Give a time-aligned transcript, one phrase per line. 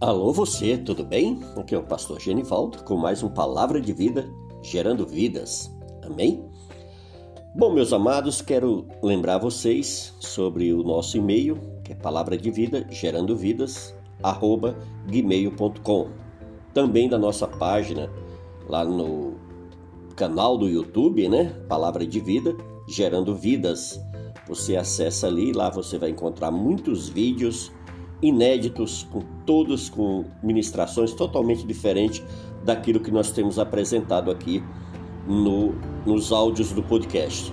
[0.00, 1.40] Alô você, tudo bem?
[1.56, 4.32] Aqui é o pastor Genivaldo com mais um Palavra de Vida,
[4.62, 5.76] gerando vidas.
[6.04, 6.48] Amém?
[7.52, 12.86] Bom, meus amados, quero lembrar vocês sobre o nosso e-mail, que é palavra de vida,
[12.88, 13.92] gerando vidas,
[14.22, 16.10] arroba gmail.com.
[16.72, 18.08] Também da nossa página
[18.68, 19.34] lá no
[20.14, 21.46] canal do YouTube, né?
[21.68, 22.56] Palavra de Vida,
[22.88, 24.00] gerando vidas.
[24.46, 27.72] Você acessa ali, lá você vai encontrar muitos vídeos
[28.22, 32.22] inéditos, com todos com ministrações totalmente diferentes
[32.64, 34.62] daquilo que nós temos apresentado aqui
[35.26, 37.52] no, nos áudios do podcast.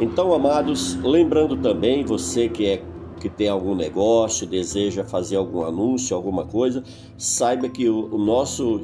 [0.00, 2.84] Então, amados, lembrando também você que é
[3.20, 6.82] que tem algum negócio, deseja fazer algum anúncio, alguma coisa,
[7.16, 8.80] saiba que o, o nosso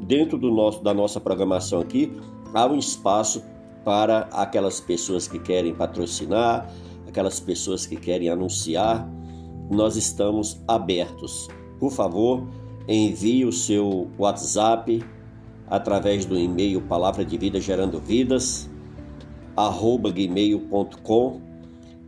[0.00, 2.12] dentro do nosso da nossa programação aqui
[2.52, 3.44] há um espaço
[3.84, 6.68] para aquelas pessoas que querem patrocinar,
[7.06, 9.08] aquelas pessoas que querem anunciar
[9.72, 11.48] nós estamos abertos.
[11.78, 12.46] Por favor,
[12.86, 15.02] envie o seu WhatsApp
[15.66, 18.70] através do e-mail Palavra de Vida Gerando Vidas,
[19.56, 21.40] arroba gmail.com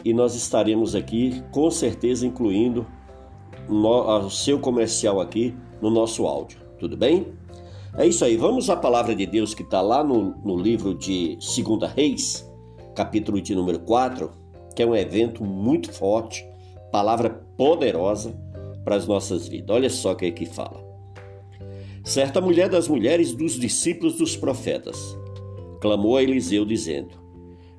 [0.05, 2.87] e nós estaremos aqui com certeza incluindo
[3.69, 6.59] o seu comercial aqui no nosso áudio.
[6.79, 7.29] Tudo bem?
[7.97, 8.37] É isso aí.
[8.37, 12.47] Vamos à palavra de Deus que está lá no, no livro de 2 Reis,
[12.95, 14.31] capítulo de número 4,
[14.77, 16.45] que é um evento muito forte
[16.95, 18.35] palavra poderosa
[18.85, 19.75] para as nossas vidas.
[19.75, 20.85] Olha só o que é que fala.
[22.05, 25.17] Certa mulher das mulheres dos discípulos dos profetas
[25.81, 27.11] clamou a Eliseu, dizendo: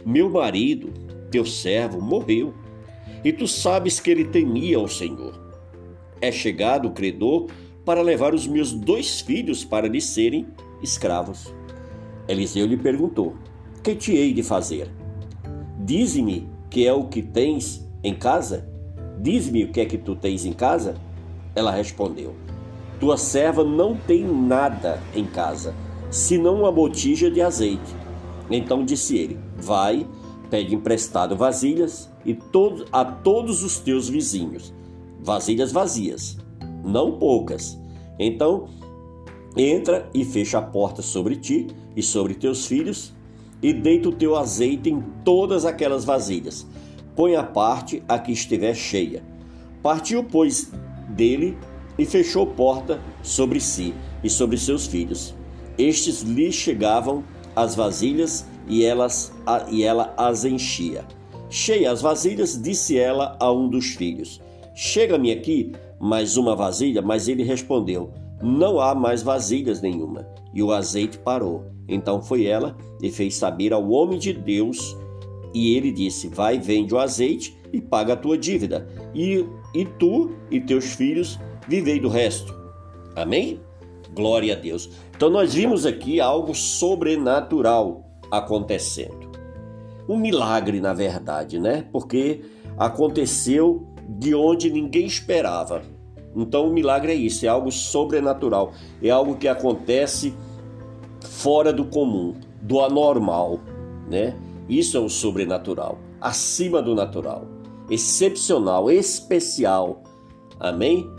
[0.05, 0.91] Meu marido,
[1.29, 2.53] teu servo, morreu,
[3.23, 5.39] e tu sabes que ele temia ao Senhor.
[6.21, 7.47] É chegado o credor
[7.83, 10.47] para levar os meus dois filhos para lhe serem
[10.81, 11.53] escravos.
[12.27, 13.35] Eliseu lhe perguntou:
[13.83, 14.89] Que te hei de fazer?
[15.79, 18.74] Dize-me que é o que tens em casa?
[19.19, 20.95] Diz-me o que é que tu tens em casa?
[21.55, 22.35] Ela respondeu:
[22.99, 25.73] Tua serva não tem nada em casa,
[26.09, 27.95] senão uma botija de azeite.
[28.49, 30.05] Então disse ele: Vai,
[30.49, 34.73] pede emprestado vasilhas e todo, a todos os teus vizinhos,
[35.21, 36.37] vasilhas vazias,
[36.83, 37.79] não poucas.
[38.19, 38.67] Então
[39.57, 43.13] entra e fecha a porta sobre ti e sobre teus filhos,
[43.61, 46.67] e deita o teu azeite em todas aquelas vasilhas
[47.15, 49.23] põe a parte a que estiver cheia.
[49.81, 50.71] Partiu, pois,
[51.09, 51.57] dele
[51.97, 53.93] e fechou porta sobre si
[54.23, 55.35] e sobre seus filhos.
[55.77, 57.23] Estes lhe chegavam
[57.55, 59.33] as vasilhas e, elas,
[59.69, 61.05] e ela as enchia.
[61.49, 64.41] Cheia as vasilhas, disse ela a um dos filhos:
[64.73, 67.01] Chega-me aqui mais uma vasilha.
[67.01, 68.11] Mas ele respondeu:
[68.41, 70.27] Não há mais vasilhas nenhuma.
[70.53, 71.65] E o azeite parou.
[71.87, 74.97] Então foi ela e fez saber ao homem de Deus
[75.55, 78.85] e ele disse: Vai, vende o azeite e paga a tua dívida,
[79.15, 82.53] e, e tu e teus filhos vivei do resto.
[83.15, 83.61] Amém?
[84.13, 84.89] Glória a Deus.
[85.15, 89.31] Então nós vimos aqui algo sobrenatural acontecendo.
[90.07, 91.85] Um milagre, na verdade, né?
[91.91, 92.41] Porque
[92.77, 95.81] aconteceu de onde ninguém esperava.
[96.35, 100.33] Então o milagre é isso, é algo sobrenatural, é algo que acontece
[101.21, 103.61] fora do comum, do anormal,
[104.09, 104.35] né?
[104.67, 107.45] Isso é o sobrenatural, acima do natural,
[107.89, 110.03] excepcional, especial.
[110.59, 111.09] Amém?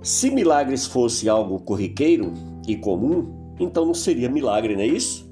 [0.00, 2.32] Se milagres fosse algo corriqueiro
[2.66, 5.28] e comum, então não seria milagre, não é isso?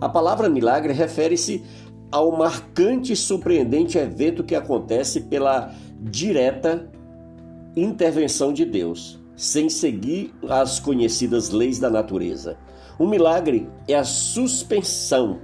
[0.00, 1.64] A palavra milagre refere-se
[2.10, 6.90] ao marcante e surpreendente evento que acontece pela direta
[7.76, 12.56] intervenção de Deus, sem seguir as conhecidas leis da natureza.
[12.98, 15.40] O milagre é a suspensão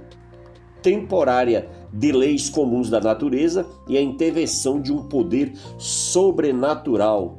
[0.81, 7.37] temporária de leis comuns da natureza e a intervenção de um poder sobrenatural.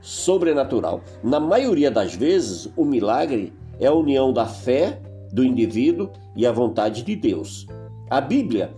[0.00, 1.00] Sobrenatural.
[1.22, 5.00] Na maioria das vezes, o milagre é a união da fé
[5.32, 7.66] do indivíduo e a vontade de Deus.
[8.10, 8.74] A Bíblia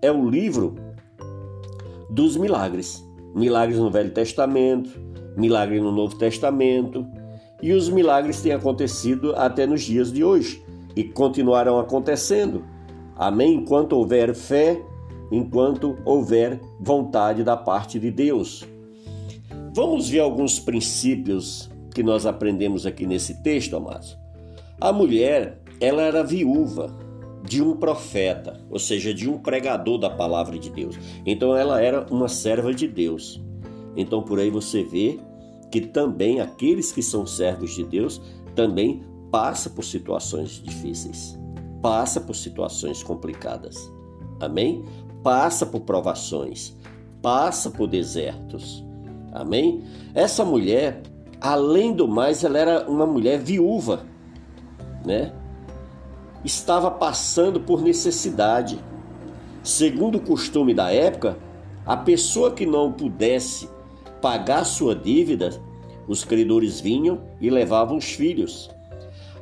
[0.00, 0.74] é o livro
[2.10, 3.06] dos milagres.
[3.34, 5.00] Milagres no Velho Testamento,
[5.36, 7.06] milagre no Novo Testamento,
[7.62, 10.62] e os milagres têm acontecido até nos dias de hoje
[10.96, 12.64] e continuarão acontecendo.
[13.22, 13.54] Amém?
[13.54, 14.84] Enquanto houver fé,
[15.30, 18.64] enquanto houver vontade da parte de Deus.
[19.72, 24.18] Vamos ver alguns princípios que nós aprendemos aqui nesse texto, amados.
[24.80, 26.96] A mulher, ela era viúva
[27.48, 30.98] de um profeta, ou seja, de um pregador da palavra de Deus.
[31.24, 33.40] Então ela era uma serva de Deus.
[33.96, 35.20] Então por aí você vê
[35.70, 38.20] que também aqueles que são servos de Deus
[38.56, 41.40] também passam por situações difíceis
[41.82, 43.92] passa por situações complicadas.
[44.40, 44.84] Amém?
[45.22, 46.74] Passa por provações,
[47.20, 48.84] passa por desertos.
[49.32, 49.82] Amém?
[50.14, 51.02] Essa mulher,
[51.40, 54.06] além do mais, ela era uma mulher viúva,
[55.04, 55.32] né?
[56.44, 58.78] Estava passando por necessidade.
[59.62, 61.36] Segundo o costume da época,
[61.86, 63.68] a pessoa que não pudesse
[64.20, 65.50] pagar sua dívida,
[66.06, 68.70] os credores vinham e levavam os filhos.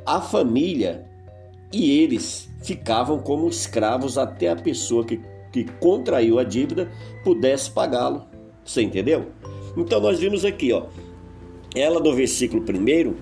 [0.05, 1.10] A família
[1.71, 5.19] e eles ficavam como escravos até a pessoa que,
[5.51, 6.91] que contraiu a dívida
[7.23, 8.25] pudesse pagá-lo.
[8.63, 9.31] Você entendeu?
[9.75, 10.85] Então nós vimos aqui, ó,
[11.75, 13.15] ela no versículo 1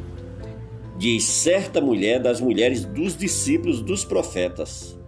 [0.97, 4.99] diz: certa mulher das mulheres dos discípulos dos profetas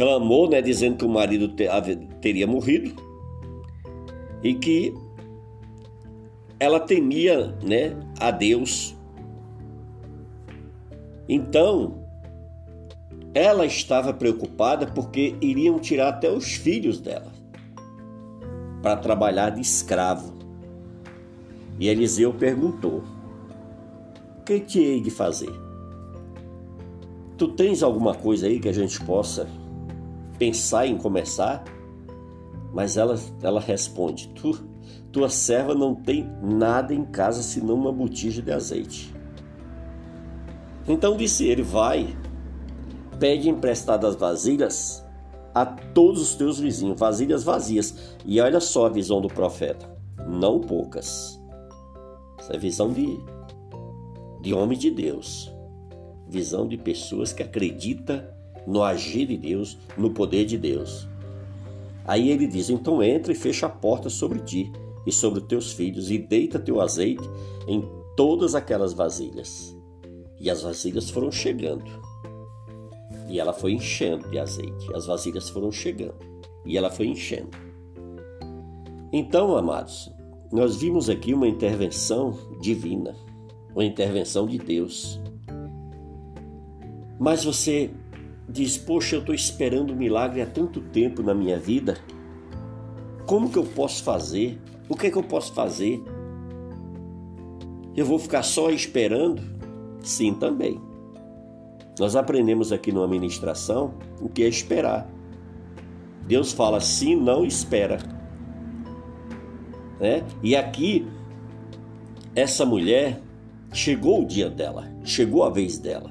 [0.00, 1.54] clamou, né, dizendo que o marido
[2.22, 2.94] teria morrido
[4.42, 4.94] e que
[6.58, 8.96] ela temia, né, a Deus.
[11.32, 12.02] Então,
[13.32, 17.30] ela estava preocupada porque iriam tirar até os filhos dela
[18.82, 20.36] para trabalhar de escravo.
[21.78, 23.04] E Eliseu perguntou:
[24.40, 25.52] O que te hei de fazer?
[27.38, 29.48] Tu tens alguma coisa aí que a gente possa
[30.36, 31.62] pensar em começar?
[32.74, 34.58] Mas ela, ela responde: tu,
[35.12, 39.19] Tua serva não tem nada em casa senão uma botija de azeite.
[40.90, 42.16] Então disse ele: Vai,
[43.20, 45.06] pede emprestadas vasilhas
[45.54, 48.16] a todos os teus vizinhos, vasilhas vazias.
[48.26, 49.88] E olha só a visão do profeta:
[50.26, 51.40] não poucas.
[52.40, 53.20] Essa é visão de,
[54.40, 55.54] de homem de Deus,
[56.26, 58.24] visão de pessoas que acreditam
[58.66, 61.06] no agir de Deus, no poder de Deus.
[62.04, 64.72] Aí ele diz: então entra e fecha a porta sobre ti
[65.06, 67.22] e sobre teus filhos, e deita teu azeite
[67.68, 69.78] em todas aquelas vasilhas.
[70.40, 71.84] E as vasilhas foram chegando
[73.28, 74.92] e ela foi enchendo de azeite.
[74.94, 76.18] As vasilhas foram chegando
[76.66, 77.50] e ela foi enchendo.
[79.12, 80.12] Então, amados,
[80.50, 83.14] nós vimos aqui uma intervenção divina,
[83.72, 85.20] uma intervenção de Deus.
[87.18, 87.90] Mas você
[88.48, 91.96] diz: Poxa, eu estou esperando um milagre há tanto tempo na minha vida.
[93.26, 94.60] Como que eu posso fazer?
[94.88, 96.02] O que, é que eu posso fazer?
[97.96, 99.59] Eu vou ficar só esperando?
[100.02, 100.80] Sim, também.
[101.98, 105.08] Nós aprendemos aqui numa ministração o que é esperar.
[106.26, 107.98] Deus fala sim, não espera.
[109.98, 110.24] Né?
[110.42, 111.06] E aqui,
[112.34, 113.20] essa mulher,
[113.72, 116.10] chegou o dia dela, chegou a vez dela.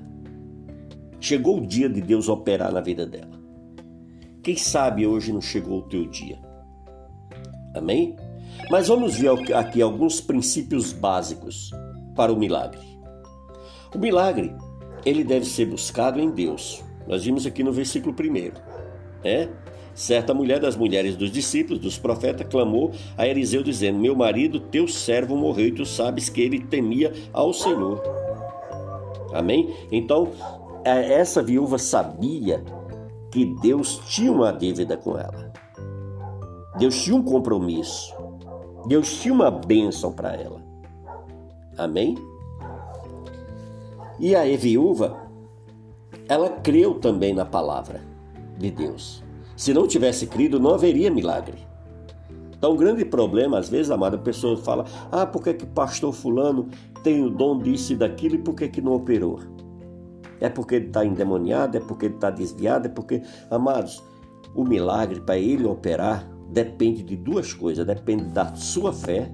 [1.20, 3.40] Chegou o dia de Deus operar na vida dela.
[4.44, 6.40] Quem sabe hoje não chegou o teu dia?
[7.76, 8.16] Amém?
[8.70, 11.72] Mas vamos ver aqui alguns princípios básicos
[12.16, 12.89] para o milagre.
[13.94, 14.56] O milagre
[15.06, 16.84] ele deve ser buscado em Deus.
[17.08, 18.52] Nós vimos aqui no versículo 1.
[19.24, 19.50] É?
[19.94, 24.88] Certa mulher das mulheres dos discípulos, dos profetas, clamou a Eliseu, dizendo: Meu marido, teu
[24.88, 28.02] servo, morreu, e tu sabes que ele temia ao Senhor.
[29.34, 29.76] Amém?
[29.92, 30.32] Então,
[30.86, 32.64] é, essa viúva sabia
[33.32, 35.52] que Deus tinha uma dívida com ela.
[36.78, 38.16] Deus tinha um compromisso.
[38.88, 40.64] Deus tinha uma bênção para ela.
[41.78, 42.16] Amém?
[44.20, 45.18] E a viúva,
[46.28, 48.02] ela creu também na palavra
[48.58, 49.24] de Deus.
[49.56, 51.58] Se não tivesse crido, não haveria milagre.
[52.58, 56.14] Então, o grande problema, às vezes, amada, a pessoa fala: ah, por que, que pastor
[56.14, 56.68] Fulano
[57.04, 59.40] tem o dom disso e daquilo e por que, que não operou?
[60.42, 64.04] É porque ele está endemoniado, é porque ele está desviado, é porque, amados,
[64.54, 69.32] o milagre para ele operar depende de duas coisas: depende da sua fé,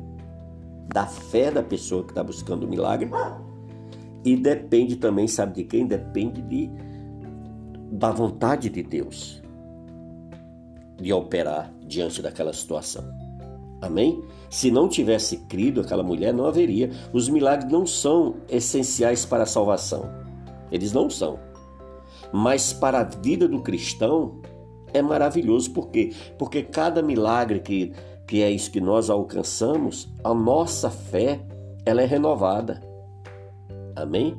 [0.94, 3.10] da fé da pessoa que está buscando o milagre
[4.26, 5.86] e depende também, sabe de quem?
[5.86, 6.72] Depende de,
[7.92, 9.40] da vontade de Deus
[11.00, 13.04] de operar diante daquela situação.
[13.82, 14.24] Amém?
[14.50, 16.90] Se não tivesse crido aquela mulher, não haveria.
[17.14, 20.10] Os milagres não são essenciais para a salvação.
[20.72, 21.38] Eles não são.
[22.34, 24.42] Mas para a vida do cristão
[24.92, 25.72] é maravilhoso.
[25.72, 26.14] Por quê?
[26.40, 27.94] Porque cada milagre que,
[28.26, 31.46] que é isso que nós alcançamos, a nossa fé
[31.86, 32.95] ela é renovada
[33.96, 34.38] amém?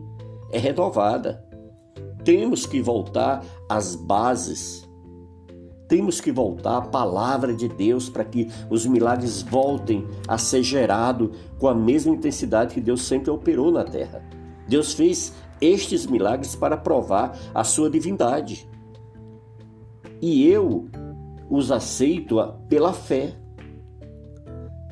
[0.50, 1.44] É renovada.
[2.24, 4.88] Temos que voltar às bases.
[5.88, 11.30] Temos que voltar à palavra de Deus para que os milagres voltem a ser gerados
[11.58, 14.24] com a mesma intensidade que Deus sempre operou na terra.
[14.68, 18.68] Deus fez estes milagres para provar a sua divindade.
[20.20, 20.88] E eu
[21.48, 22.36] os aceito
[22.68, 23.34] pela fé.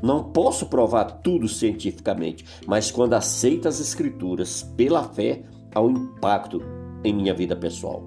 [0.04, 5.42] Não posso provar tudo cientificamente, mas quando aceito as Escrituras pela fé,
[5.74, 6.60] há um impacto
[7.02, 8.02] em minha vida pessoal.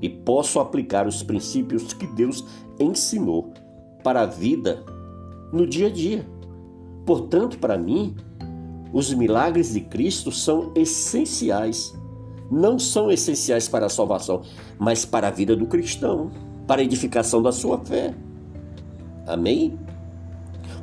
[0.00, 2.44] E posso aplicar os princípios que Deus
[2.78, 3.52] ensinou
[4.04, 4.84] para a vida
[5.52, 6.24] no dia a dia.
[7.04, 8.14] Portanto, para mim,
[8.92, 11.92] os milagres de Cristo são essenciais.
[12.48, 14.42] Não são essenciais para a salvação,
[14.78, 16.30] mas para a vida do cristão,
[16.68, 18.14] para a edificação da sua fé.
[19.26, 19.76] Amém?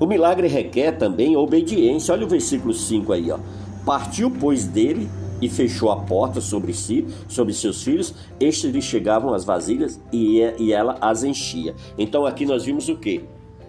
[0.03, 2.13] O milagre requer também obediência.
[2.13, 3.39] Olha o versículo 5 aí, ó.
[3.85, 5.09] Partiu, pois, dele
[5.41, 8.13] e fechou a porta sobre si, sobre seus filhos.
[8.37, 11.73] Estes lhe chegavam as vasilhas e, e ela as enchia.
[11.97, 13.23] Então aqui nós vimos o que?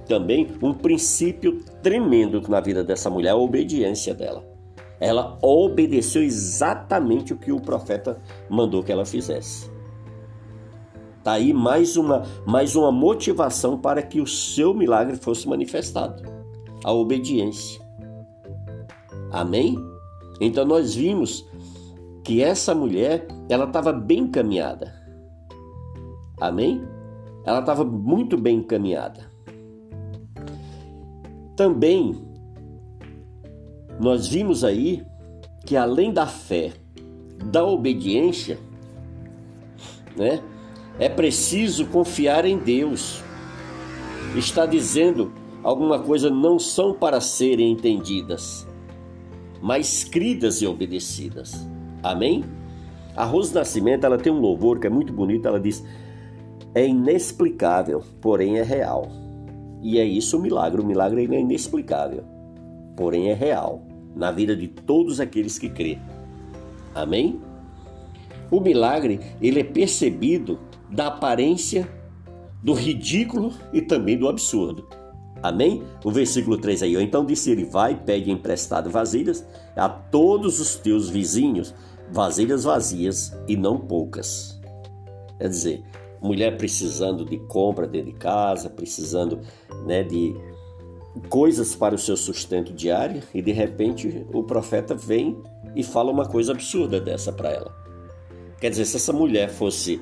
[0.08, 4.44] Também um princípio tremendo na vida dessa mulher, a obediência dela.
[4.98, 9.70] Ela obedeceu exatamente o que o profeta mandou que ela fizesse.
[11.24, 16.22] Tá aí mais uma, mais uma motivação para que o seu milagre fosse manifestado.
[16.84, 17.80] A obediência.
[19.32, 19.74] Amém?
[20.38, 21.48] Então nós vimos
[22.22, 24.94] que essa mulher, ela estava bem encaminhada.
[26.38, 26.82] Amém?
[27.46, 29.32] Ela estava muito bem encaminhada.
[31.56, 32.22] Também
[33.98, 35.02] nós vimos aí
[35.64, 36.74] que além da fé,
[37.46, 38.58] da obediência,
[40.14, 40.42] né?
[40.98, 43.22] É preciso confiar em Deus.
[44.36, 45.32] Está dizendo
[45.62, 48.66] alguma coisa não são para serem entendidas,
[49.60, 51.66] mas cridas e obedecidas.
[52.02, 52.44] Amém?
[53.16, 55.48] A Rose Nascimento ela tem um louvor que é muito bonito.
[55.48, 55.84] Ela diz:
[56.74, 59.08] é inexplicável, porém é real.
[59.82, 60.80] E é isso o milagre.
[60.80, 62.24] O milagre é inexplicável,
[62.96, 63.82] porém é real
[64.14, 65.98] na vida de todos aqueles que crê.
[66.94, 67.40] Amém?
[68.50, 70.58] O milagre ele é percebido
[70.94, 71.88] da aparência,
[72.62, 74.88] do ridículo e também do absurdo.
[75.42, 75.82] Amém?
[76.02, 76.94] O versículo 3 aí.
[77.02, 79.44] Então disse ele: Vai, pede emprestado vasilhas
[79.76, 81.74] a todos os teus vizinhos
[82.10, 84.60] vasilhas vazias e não poucas.
[85.38, 85.82] Quer dizer,
[86.22, 89.40] mulher precisando de compra dentro de casa, precisando
[89.84, 90.34] né, de
[91.28, 95.36] coisas para o seu sustento diário e de repente o profeta vem
[95.74, 97.74] e fala uma coisa absurda dessa para ela.
[98.60, 100.00] Quer dizer, se essa mulher fosse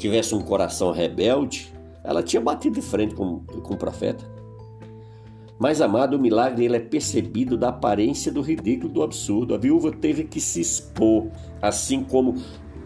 [0.00, 4.24] tivesse um coração rebelde, ela tinha batido de frente com, com o profeta.
[5.58, 9.54] Mas, amado, o milagre ele é percebido da aparência do ridículo, do absurdo.
[9.54, 11.26] A viúva teve que se expor,
[11.60, 12.36] assim como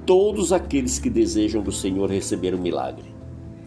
[0.05, 3.15] todos aqueles que desejam do Senhor receber o milagre.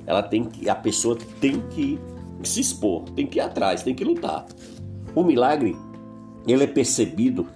[0.06, 1.98] Ela tem que, a pessoa tem que
[2.44, 4.46] se expor, tem que ir atrás, tem que lutar.
[5.16, 5.74] O milagre
[6.46, 7.48] ele é percebido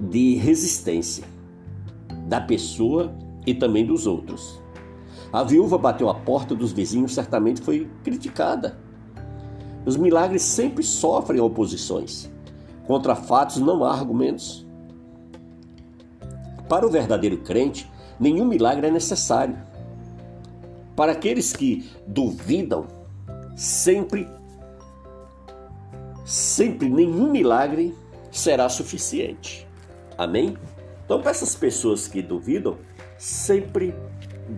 [0.00, 1.24] de resistência
[2.26, 3.14] da pessoa
[3.46, 4.60] e também dos outros.
[5.32, 8.78] A viúva bateu a porta dos vizinhos, certamente foi criticada.
[9.84, 12.30] Os milagres sempre sofrem oposições.
[12.86, 14.66] Contra fatos não há argumentos.
[16.68, 17.88] Para o verdadeiro crente,
[18.18, 19.56] nenhum milagre é necessário.
[20.96, 22.86] Para aqueles que duvidam,
[23.54, 24.28] sempre,
[26.24, 27.94] sempre nenhum milagre
[28.30, 29.68] será suficiente.
[30.16, 30.56] Amém?
[31.04, 32.78] Então, para essas pessoas que duvidam,
[33.18, 33.94] sempre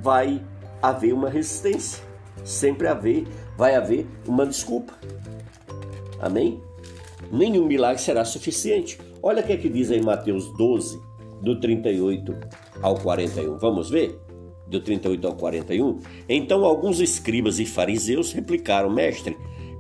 [0.02, 0.42] vai
[0.82, 2.02] haver uma resistência,
[2.44, 4.92] sempre haver vai haver uma desculpa.
[6.20, 6.60] Amém?
[7.30, 8.98] Nenhum milagre será suficiente.
[9.22, 11.00] Olha o que é que diz aí Mateus 12,
[11.42, 12.36] do 38
[12.82, 13.58] ao 41.
[13.58, 14.18] Vamos ver?
[14.66, 15.98] Do 38 ao 41.
[16.28, 19.36] Então alguns escribas e fariseus replicaram: Mestre,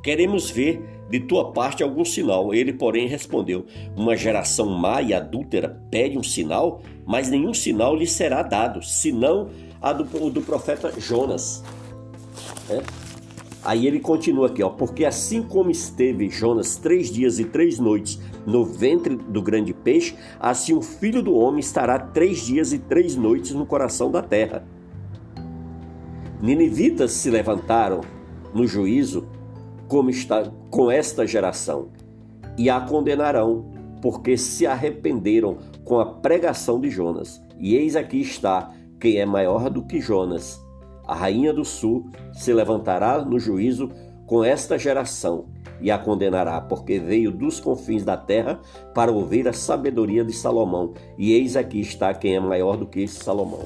[0.08, 2.54] queremos ver de tua parte algum sinal.
[2.54, 8.06] Ele, porém, respondeu: Uma geração má e adúltera pede um sinal, mas nenhum sinal lhe
[8.06, 9.50] será dado, senão
[9.82, 11.62] a do, do profeta Jonas.
[12.70, 12.82] É?
[13.62, 18.18] Aí ele continua aqui, ó, porque assim como esteve Jonas três dias e três noites
[18.46, 23.14] no ventre do grande peixe, assim o filho do homem estará três dias e três
[23.14, 24.66] noites no coração da terra.
[26.40, 28.00] Ninivitas se levantaram
[28.54, 29.28] no juízo
[29.88, 31.88] como está com esta geração
[32.56, 37.42] e a condenarão, porque se arrependeram com a pregação de Jonas.
[37.58, 40.60] E eis aqui está quem é maior do que Jonas
[41.08, 43.90] a rainha do sul se levantará no juízo
[44.26, 45.46] com esta geração
[45.80, 48.60] e a condenará, porque veio dos confins da terra
[48.94, 50.92] para ouvir a sabedoria de Salomão.
[51.16, 53.64] E eis aqui está quem é maior do que Salomão.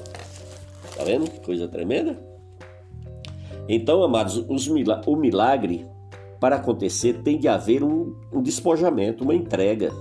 [0.95, 1.29] Tá vendo?
[1.41, 2.17] Coisa tremenda?
[3.67, 4.37] Então, amados,
[5.05, 5.85] o milagre
[6.43, 9.93] para acontecer tem de haver um, um despojamento, uma entrega.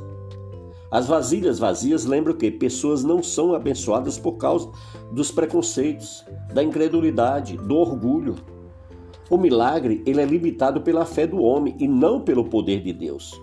[0.91, 4.69] As vasilhas vazias lembram que pessoas não são abençoadas por causa
[5.13, 8.35] dos preconceitos, da incredulidade, do orgulho.
[9.31, 13.41] O milagre ele é limitado pela fé do homem e não pelo poder de Deus.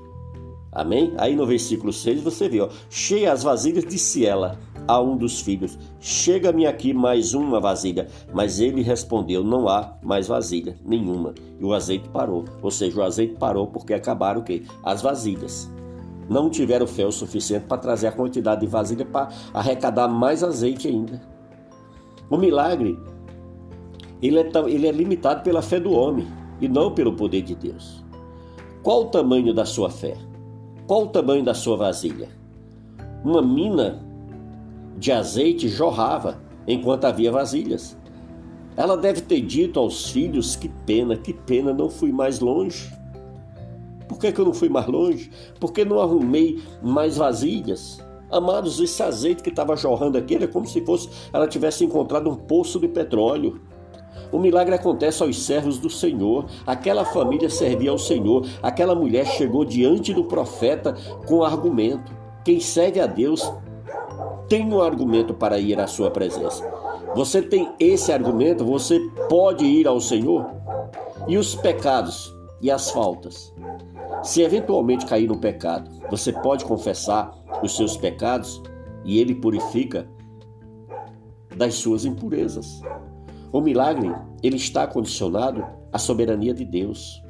[0.80, 1.14] Amém?
[1.18, 4.58] Aí no versículo 6 você vê, ó, cheia as vasilhas, disse ela,
[4.88, 8.08] a um dos filhos: Chega-me aqui mais uma vasilha.
[8.34, 11.36] Mas ele respondeu: Não há mais vasilha nenhuma.
[11.60, 12.46] E o azeite parou.
[12.62, 14.64] Ou seja, o azeite parou porque acabaram o quê?
[14.82, 15.70] As vasilhas.
[16.30, 20.88] Não tiveram fé o suficiente para trazer a quantidade de vasilha para arrecadar mais azeite
[20.88, 21.22] ainda.
[22.30, 22.98] O milagre
[24.22, 26.28] ele é, ele é limitado pela fé do homem
[26.62, 28.04] e não pelo poder de Deus.
[28.82, 30.16] Qual o tamanho da sua fé?
[30.90, 32.30] Qual o tamanho da sua vasilha?
[33.24, 34.04] Uma mina
[34.98, 37.96] de azeite jorrava enquanto havia vasilhas.
[38.76, 42.92] Ela deve ter dito aos filhos: Que pena, que pena, não fui mais longe.
[44.08, 45.30] Por que, que eu não fui mais longe?
[45.60, 48.04] Porque não arrumei mais vasilhas.
[48.32, 52.36] Amados, esse azeite que estava jorrando aqui era como se fosse ela tivesse encontrado um
[52.36, 53.62] poço de petróleo.
[54.32, 56.46] O milagre acontece aos servos do Senhor.
[56.66, 58.46] Aquela família servia ao Senhor.
[58.62, 60.96] Aquela mulher chegou diante do profeta
[61.26, 62.12] com argumento.
[62.44, 63.52] Quem serve a Deus
[64.48, 66.68] tem um argumento para ir à sua presença.
[67.16, 70.46] Você tem esse argumento, você pode ir ao Senhor?
[71.28, 73.54] E os pecados e as faltas?
[74.24, 77.32] Se eventualmente cair no pecado, você pode confessar
[77.64, 78.62] os seus pecados
[79.04, 80.08] e ele purifica
[81.56, 82.82] das suas impurezas.
[83.52, 84.14] O milagre,
[84.44, 87.24] ele está condicionado à soberania de Deus.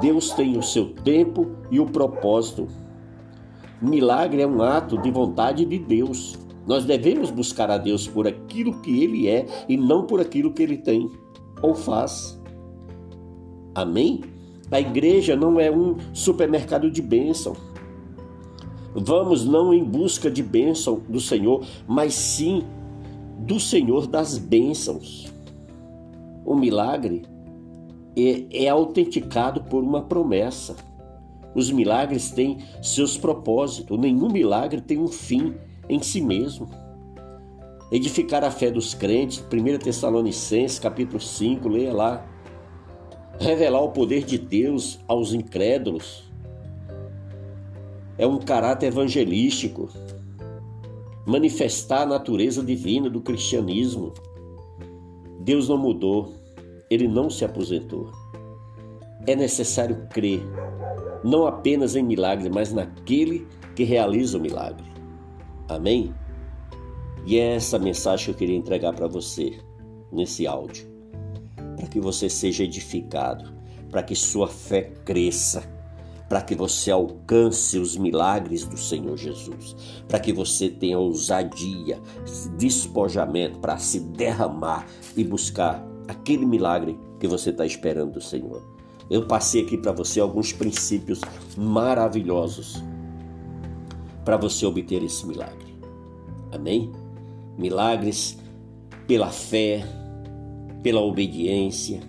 [0.00, 2.68] Deus tem o seu tempo e o propósito.
[3.80, 6.38] Milagre é um ato de vontade de Deus.
[6.66, 10.62] Nós devemos buscar a Deus por aquilo que Ele é e não por aquilo que
[10.62, 11.10] Ele tem
[11.60, 12.40] ou faz.
[13.74, 14.20] Amém?
[14.70, 17.54] A igreja não é um supermercado de bênção.
[18.94, 22.62] Vamos não em busca de bênção do Senhor, mas sim
[23.42, 25.32] do Senhor das bênçãos.
[26.44, 27.22] O milagre
[28.16, 30.76] é, é autenticado por uma promessa.
[31.54, 33.98] Os milagres têm seus propósitos.
[33.98, 35.54] Nenhum milagre tem um fim
[35.88, 36.70] em si mesmo.
[37.90, 42.24] Edificar a fé dos crentes, 1 Tessalonicenses, capítulo 5, leia lá.
[43.40, 46.30] Revelar o poder de Deus aos incrédulos.
[48.16, 49.88] É um caráter evangelístico
[51.26, 54.12] manifestar a natureza divina do cristianismo.
[55.40, 56.34] Deus não mudou,
[56.90, 58.10] ele não se aposentou.
[59.26, 60.42] É necessário crer,
[61.22, 64.84] não apenas em milagres, mas naquele que realiza o milagre.
[65.68, 66.12] Amém?
[67.24, 69.58] E é essa mensagem que eu queria entregar para você
[70.10, 70.86] nesse áudio,
[71.76, 73.52] para que você seja edificado,
[73.90, 75.62] para que sua fé cresça
[76.32, 79.76] para que você alcance os milagres do Senhor Jesus,
[80.08, 82.00] para que você tenha ousadia,
[82.56, 88.66] despojamento para se derramar e buscar aquele milagre que você está esperando do Senhor.
[89.10, 91.20] Eu passei aqui para você alguns princípios
[91.54, 92.82] maravilhosos
[94.24, 95.78] para você obter esse milagre.
[96.50, 96.90] Amém?
[97.58, 98.38] Milagres
[99.06, 99.84] pela fé,
[100.82, 102.00] pela obediência.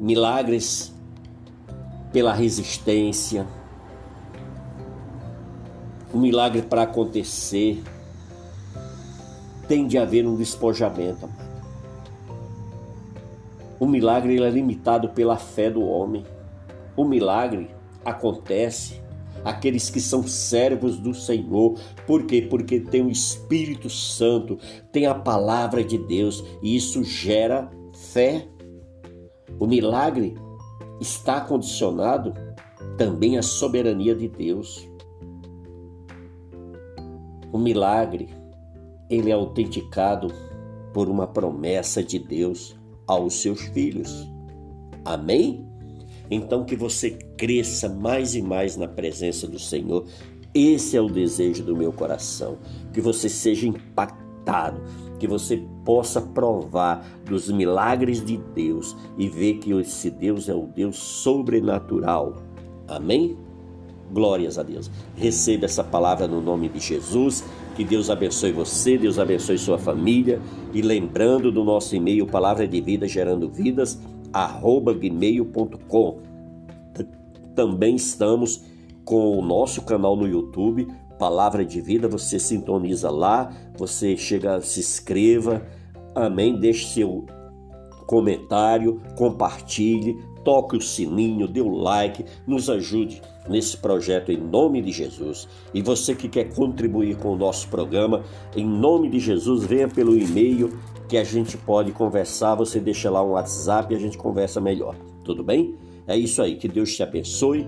[0.00, 0.92] Milagres
[2.14, 3.44] pela resistência.
[6.12, 7.82] O milagre para acontecer
[9.66, 11.28] tem de haver um despojamento.
[13.80, 16.24] O milagre é limitado pela fé do homem.
[16.96, 17.68] O milagre
[18.04, 19.02] acontece
[19.44, 21.74] aqueles que são servos do Senhor.
[22.06, 22.46] Por quê?
[22.48, 24.56] Porque tem o Espírito Santo,
[24.92, 28.46] tem a palavra de Deus e isso gera fé.
[29.58, 30.36] O milagre
[31.04, 32.32] está condicionado
[32.96, 34.88] também à soberania de Deus.
[37.52, 38.30] O milagre,
[39.10, 40.28] ele é autenticado
[40.94, 42.74] por uma promessa de Deus
[43.06, 44.26] aos seus filhos.
[45.04, 45.68] Amém?
[46.30, 50.06] Então que você cresça mais e mais na presença do Senhor.
[50.54, 52.58] Esse é o desejo do meu coração,
[52.92, 54.80] que você seja impactado
[55.18, 60.66] que você possa provar dos milagres de Deus e ver que esse Deus é o
[60.66, 62.36] Deus sobrenatural.
[62.88, 63.36] Amém?
[64.12, 64.90] Glórias a Deus.
[65.16, 67.44] Receba essa palavra no nome de Jesus.
[67.74, 70.40] Que Deus abençoe você, Deus abençoe sua família.
[70.72, 73.98] E lembrando do nosso e-mail, palavra de vida gerando vidas,
[74.32, 76.18] arroba gmail.com.
[77.54, 78.64] Também estamos
[79.04, 80.88] com o nosso canal no YouTube,
[81.24, 85.66] Palavra de Vida, você sintoniza lá, você chega, se inscreva,
[86.14, 86.54] amém?
[86.60, 87.24] Deixe seu
[88.06, 94.92] comentário, compartilhe, toque o sininho, dê o like, nos ajude nesse projeto em nome de
[94.92, 95.48] Jesus.
[95.72, 98.22] E você que quer contribuir com o nosso programa,
[98.54, 103.24] em nome de Jesus, venha pelo e-mail que a gente pode conversar, você deixa lá
[103.24, 104.94] um WhatsApp e a gente conversa melhor.
[105.24, 105.74] Tudo bem?
[106.06, 107.66] É isso aí, que Deus te abençoe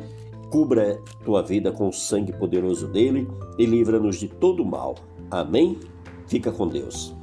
[0.50, 3.28] cubra tua vida com o sangue poderoso dele
[3.59, 4.94] e livra-nos de todo mal.
[5.30, 5.78] Amém?
[6.26, 7.14] Fica com Deus.